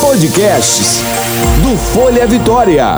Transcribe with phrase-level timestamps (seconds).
[0.00, 1.00] Podcasts
[1.62, 2.96] do Folha Vitória.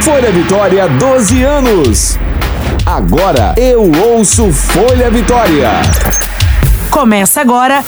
[0.00, 2.18] Folha Vitória, 12 anos.
[2.86, 5.70] Agora eu ouço Folha Vitória.
[6.88, 7.82] Começa agora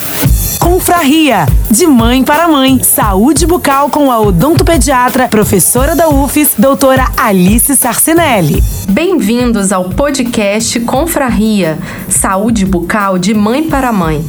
[0.60, 2.78] Confraria, de mãe para mãe.
[2.82, 8.62] Saúde bucal com a odontopediatra, professora da UFES, doutora Alice Sarcinelli.
[8.90, 11.78] Bem-vindos ao podcast Confraria,
[12.10, 14.22] Saúde bucal de mãe para mãe.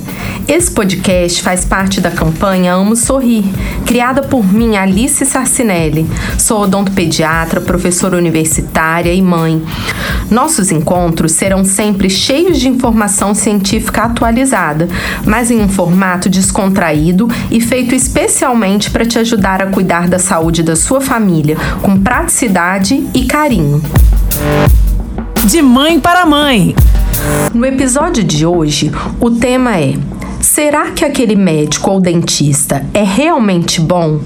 [0.48, 3.44] Esse podcast faz parte da campanha Amo Sorrir,
[3.86, 6.08] criada por mim, Alice Sarcinelli.
[6.38, 9.62] Sou odontopediatra, professora universitária e mãe.
[10.30, 14.88] Nossos encontros serão sempre cheios de informação científica atualizada,
[15.26, 20.62] mas em um formato descontraído e feito especialmente para te ajudar a cuidar da saúde
[20.62, 23.82] da sua família, com praticidade e carinho.
[25.44, 26.76] De mãe para mãe.
[27.54, 29.96] No episódio de hoje, o tema é
[30.40, 34.20] Será que aquele médico ou dentista é realmente bom?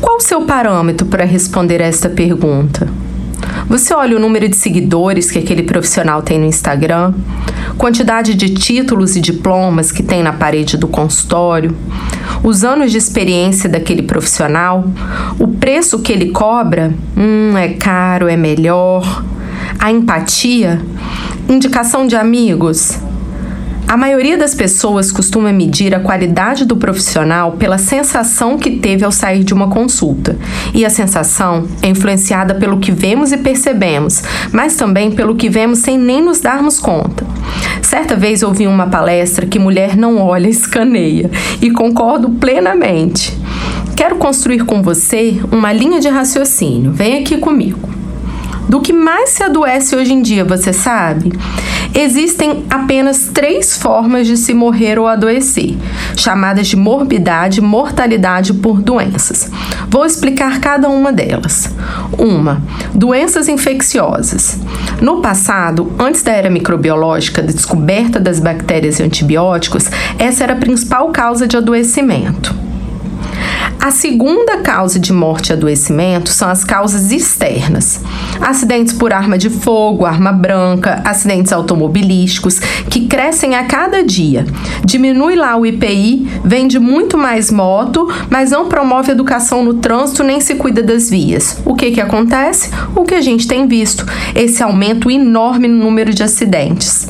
[0.00, 2.88] Qual o seu parâmetro para responder esta pergunta?
[3.68, 7.14] Você olha o número de seguidores que aquele profissional tem no Instagram,
[7.76, 11.76] quantidade de títulos e diplomas que tem na parede do consultório,
[12.42, 14.84] os anos de experiência daquele profissional,
[15.38, 19.24] o preço que ele cobra, hum, é caro, é melhor,
[19.78, 20.80] a empatia,
[21.48, 22.98] indicação de amigos,
[23.88, 29.10] a maioria das pessoas costuma medir a qualidade do profissional pela sensação que teve ao
[29.10, 30.36] sair de uma consulta.
[30.74, 34.22] E a sensação é influenciada pelo que vemos e percebemos,
[34.52, 37.24] mas também pelo que vemos sem nem nos darmos conta.
[37.80, 41.30] Certa vez ouvi uma palestra que mulher não olha, escaneia,
[41.62, 43.34] e concordo plenamente.
[43.96, 46.92] Quero construir com você uma linha de raciocínio.
[46.92, 47.97] Vem aqui comigo.
[48.68, 51.32] Do que mais se adoece hoje em dia, você sabe?
[51.94, 55.74] Existem apenas três formas de se morrer ou adoecer,
[56.16, 59.50] chamadas de morbidade e mortalidade por doenças.
[59.88, 61.74] Vou explicar cada uma delas.
[62.18, 62.62] Uma,
[62.94, 64.58] doenças infecciosas.
[65.00, 69.86] No passado, antes da era microbiológica, da descoberta das bactérias e antibióticos,
[70.18, 72.67] essa era a principal causa de adoecimento.
[73.80, 78.00] A segunda causa de morte e adoecimento são as causas externas.
[78.40, 82.58] Acidentes por arma de fogo, arma branca, acidentes automobilísticos,
[82.90, 84.44] que crescem a cada dia.
[84.84, 90.40] Diminui lá o IPI, vende muito mais moto, mas não promove educação no trânsito nem
[90.40, 91.62] se cuida das vias.
[91.64, 92.70] O que, que acontece?
[92.96, 97.08] O que a gente tem visto: esse aumento enorme no número de acidentes.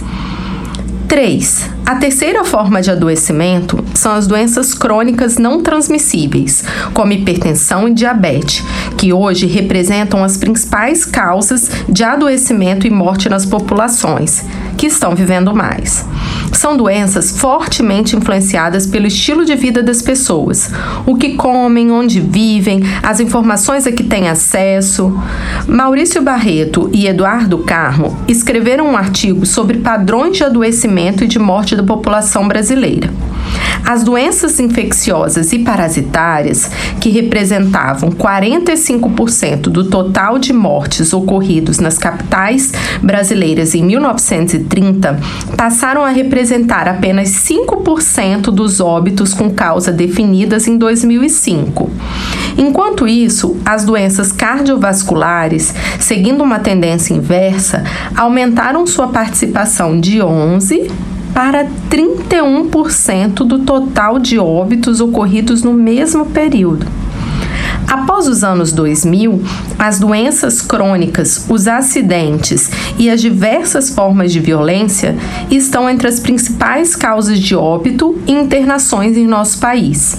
[1.09, 1.78] 3.
[1.88, 6.62] A terceira forma de adoecimento são as doenças crônicas não transmissíveis,
[6.93, 8.62] como hipertensão e diabetes,
[8.99, 14.44] que hoje representam as principais causas de adoecimento e morte nas populações
[14.77, 16.04] que estão vivendo mais.
[16.53, 20.71] São doenças fortemente influenciadas pelo estilo de vida das pessoas,
[21.06, 25.16] o que comem, onde vivem, as informações a que têm acesso.
[25.66, 31.75] Maurício Barreto e Eduardo Carmo escreveram um artigo sobre padrões de adoecimento e de morte
[31.78, 33.11] da população brasileira.
[33.84, 42.72] As doenças infecciosas e parasitárias, que representavam 45% do total de mortes ocorridos nas capitais
[43.03, 45.19] brasileiras em 1930,
[45.56, 51.91] passaram a representar apenas 5% dos óbitos com causa definidas em 2005.
[52.59, 57.84] Enquanto isso, as doenças cardiovasculares, seguindo uma tendência inversa,
[58.15, 60.91] aumentaram sua participação de 11
[61.38, 66.84] para 31% do total de óbitos ocorridos no mesmo período.
[67.87, 69.44] Após os anos 2000,
[69.78, 75.16] as doenças crônicas, os acidentes e as diversas formas de violência
[75.48, 80.19] estão entre as principais causas de óbito e internações em nosso país.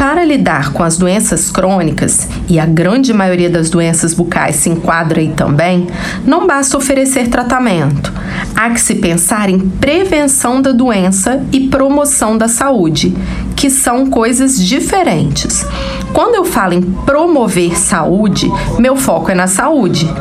[0.00, 5.20] Para lidar com as doenças crônicas, e a grande maioria das doenças bucais se enquadra
[5.20, 5.88] aí também,
[6.24, 8.10] não basta oferecer tratamento.
[8.56, 13.14] Há que se pensar em prevenção da doença e promoção da saúde,
[13.54, 15.66] que são coisas diferentes.
[16.12, 20.12] Quando eu falo em promover saúde, meu foco é na saúde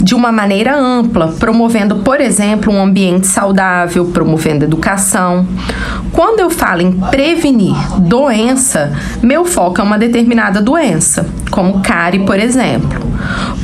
[0.00, 5.46] de uma maneira ampla, promovendo, por exemplo, um ambiente saudável, promovendo educação.
[6.12, 8.92] Quando eu falo em prevenir doença,
[9.22, 13.00] meu foco é uma determinada doença, como cárie, por exemplo.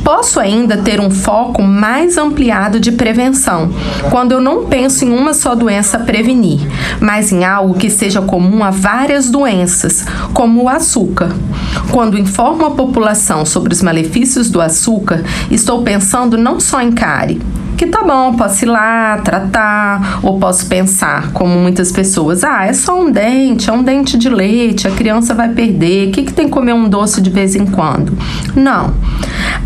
[0.05, 3.71] Posso ainda ter um foco mais ampliado de prevenção,
[4.11, 6.61] quando eu não penso em uma só doença a prevenir,
[7.01, 10.05] mas em algo que seja comum a várias doenças,
[10.35, 11.31] como o açúcar.
[11.91, 17.41] Quando informo a população sobre os malefícios do açúcar, estou pensando não só em cárie,
[17.77, 22.73] que tá bom, posso ir lá, tratar, ou posso pensar, como muitas pessoas, ah, é
[22.73, 26.33] só um dente, é um dente de leite, a criança vai perder, o que, que
[26.33, 28.17] tem que comer um doce de vez em quando?
[28.55, 28.95] Não.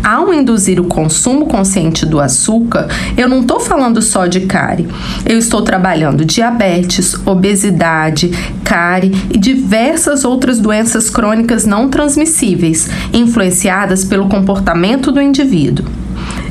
[0.03, 2.87] Ao induzir o consumo consciente do açúcar,
[3.17, 4.87] eu não estou falando só de cárie,
[5.25, 8.31] eu estou trabalhando diabetes, obesidade,
[8.63, 15.85] cárie e diversas outras doenças crônicas não transmissíveis, influenciadas pelo comportamento do indivíduo.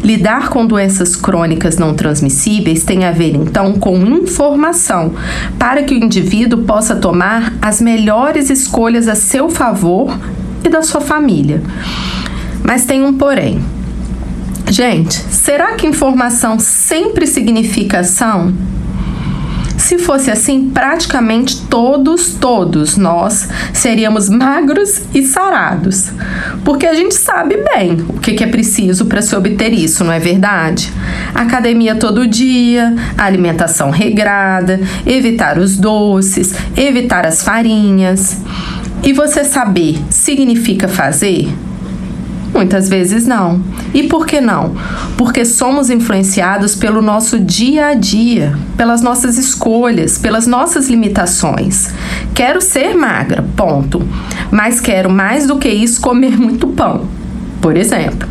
[0.06, 5.12] Lidar com doenças crônicas não transmissíveis tem a ver então com informação,
[5.58, 10.16] para que o indivíduo possa tomar as melhores escolhas a seu favor
[10.62, 11.60] e da sua família.
[12.62, 13.60] Mas tem um porém.
[14.70, 18.54] Gente, será que informação sempre significa ação?
[19.76, 26.10] Se fosse assim, praticamente todos, todos nós seríamos magros e sarados.
[26.64, 30.18] Porque a gente sabe bem o que é preciso para se obter isso, não é
[30.18, 30.92] verdade?
[31.34, 38.40] Academia todo dia, alimentação regrada, evitar os doces, evitar as farinhas.
[39.02, 41.48] E você saber significa fazer?
[42.56, 43.62] Muitas vezes não.
[43.92, 44.74] E por que não?
[45.18, 51.90] Porque somos influenciados pelo nosso dia a dia, pelas nossas escolhas, pelas nossas limitações.
[52.34, 54.02] Quero ser magra, ponto.
[54.50, 57.06] Mas quero mais do que isso comer muito pão,
[57.60, 58.26] por exemplo.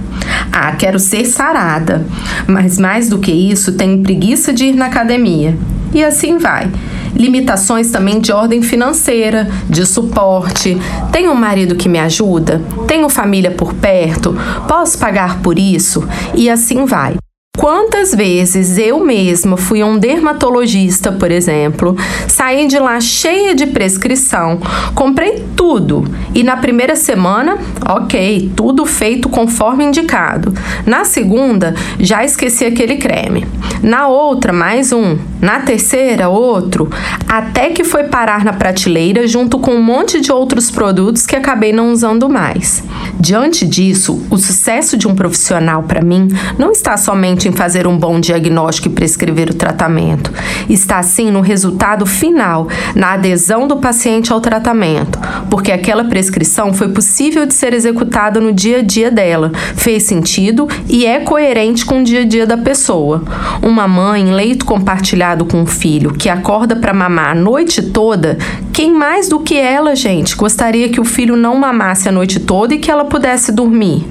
[0.52, 2.04] Ah, quero ser sarada,
[2.48, 5.56] mas mais do que isso tenho preguiça de ir na academia.
[5.94, 6.68] E assim vai
[7.16, 10.78] limitações também de ordem financeira, de suporte.
[11.12, 12.62] Tenho um marido que me ajuda?
[12.88, 14.36] Tenho família por perto?
[14.68, 16.08] Posso pagar por isso?
[16.34, 17.16] E assim vai.
[17.58, 21.96] Quantas vezes eu mesma fui a um dermatologista, por exemplo,
[22.28, 24.60] saí de lá cheia de prescrição,
[24.94, 27.58] comprei tudo e na primeira semana,
[27.88, 30.54] ok, tudo feito conforme indicado.
[30.86, 33.48] Na segunda, já esqueci aquele creme.
[33.82, 35.18] Na outra, mais um.
[35.46, 36.90] Na terceira, outro.
[37.28, 41.72] Até que foi parar na prateleira junto com um monte de outros produtos que acabei
[41.72, 42.84] não usando mais.
[43.20, 47.96] Diante disso, o sucesso de um profissional para mim não está somente em fazer um
[47.96, 50.34] bom diagnóstico e prescrever o tratamento.
[50.68, 56.90] Está sim no resultado final, na adesão do paciente ao tratamento, porque aquela prescrição foi
[56.90, 62.00] possível de ser executada no dia a dia dela, fez sentido e é coerente com
[62.00, 63.24] o dia a dia da pessoa.
[63.62, 68.38] Uma mãe em leito compartilhado com um filho que acorda para mamar a noite toda,
[68.72, 72.76] quem mais do que ela, gente, gostaria que o filho não mamasse a noite toda
[72.76, 74.08] e que ela pudesse dormir?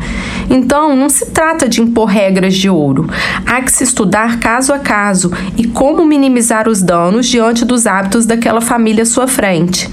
[0.51, 3.09] Então, não se trata de impor regras de ouro.
[3.47, 8.27] Há que se estudar caso a caso e como minimizar os danos diante dos hábitos
[8.27, 9.89] daquela família à sua frente.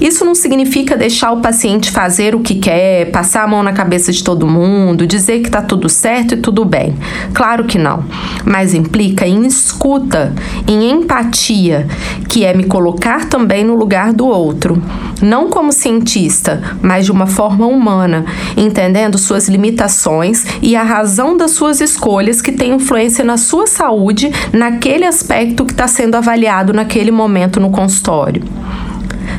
[0.00, 4.12] Isso não significa deixar o paciente fazer o que quer, passar a mão na cabeça
[4.12, 6.94] de todo mundo, dizer que está tudo certo e tudo bem.
[7.34, 8.04] Claro que não.
[8.44, 10.32] Mas implica em escuta,
[10.66, 11.86] em empatia,
[12.28, 14.80] que é me colocar também no lugar do outro.
[15.20, 18.24] Não como cientista, mas de uma forma humana,
[18.56, 24.30] entendendo suas limitações e a razão das suas escolhas que tem influência na sua saúde,
[24.52, 28.42] naquele aspecto que está sendo avaliado naquele momento no consultório.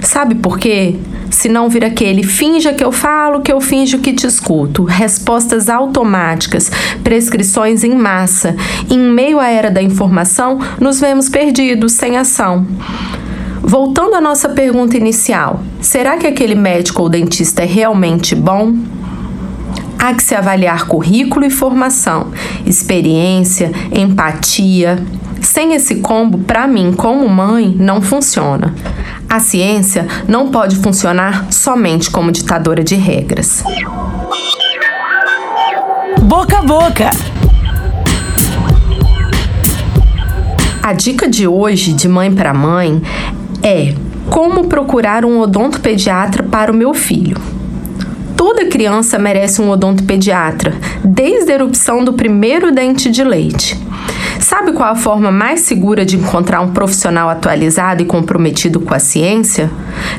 [0.01, 0.96] Sabe por quê?
[1.30, 4.84] Se não vir aquele finja que eu falo, que eu finjo que te escuto.
[4.84, 6.72] Respostas automáticas,
[7.04, 8.56] prescrições em massa.
[8.90, 12.66] Em meio à era da informação, nos vemos perdidos, sem ação.
[13.62, 18.74] Voltando à nossa pergunta inicial, será que aquele médico ou dentista é realmente bom?
[20.00, 22.31] Há que se avaliar currículo e formação,
[22.66, 24.97] experiência, empatia.
[25.42, 28.74] Sem esse combo, para mim, como mãe, não funciona.
[29.30, 33.64] A ciência não pode funcionar somente como ditadora de regras.
[36.22, 37.10] Boca a boca.
[40.81, 43.02] A dica de hoje, de mãe para mãe,
[43.62, 43.94] é
[44.30, 47.38] como procurar um odontopediatra para o meu filho.
[48.36, 53.78] Toda criança merece um odontopediatra, desde a erupção do primeiro dente de leite.
[54.50, 58.98] Sabe qual a forma mais segura de encontrar um profissional atualizado e comprometido com a
[58.98, 59.70] ciência?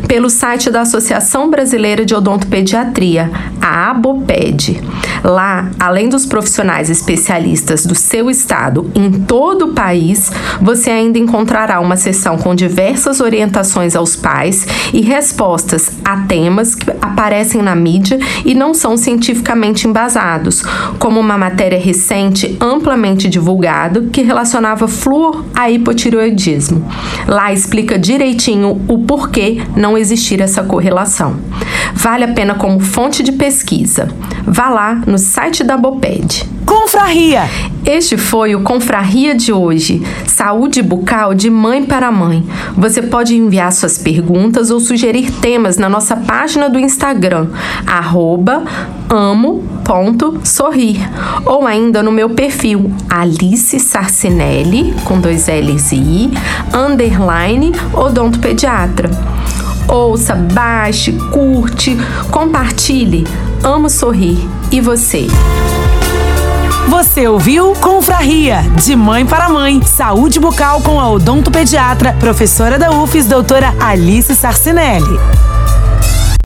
[0.06, 3.28] Pelo site da Associação Brasileira de Odontopediatria,
[3.60, 4.80] a ABOPED.
[5.24, 11.80] Lá, além dos profissionais especialistas do seu estado em todo o país, você ainda encontrará
[11.80, 18.20] uma seção com diversas orientações aos pais e respostas a temas que aparecem na mídia
[18.44, 20.62] e não são cientificamente embasados,
[21.00, 26.86] como uma matéria recente amplamente divulgada que relacionava flúor a hipotireoidismo.
[27.26, 31.36] Lá explica direitinho o porquê não existir essa correlação.
[31.94, 34.08] Vale a pena como fonte de pesquisa.
[34.46, 36.59] Vá lá no site da Boped.
[36.80, 37.42] Confraria.
[37.84, 40.02] Este foi o Confraria de hoje.
[40.26, 42.42] Saúde bucal de mãe para mãe.
[42.74, 47.48] Você pode enviar suas perguntas ou sugerir temas na nossa página do Instagram,
[49.10, 51.06] amo.sorrir.
[51.44, 56.30] Ou ainda no meu perfil, Alice Sarcinelli, com dois L's e I,
[56.72, 59.10] underline odontopediatra.
[59.86, 61.94] Ouça, baixe, curte,
[62.30, 63.26] compartilhe.
[63.62, 64.38] Amo sorrir.
[64.72, 65.26] E você?
[66.90, 69.80] Você ouviu Confraria, de mãe para mãe.
[69.80, 75.49] Saúde bucal com a odontopediatra, professora da UFES, doutora Alice Sarcinelli.